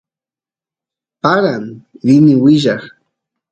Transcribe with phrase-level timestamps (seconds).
[1.21, 1.63] paran
[2.05, 2.83] rini willay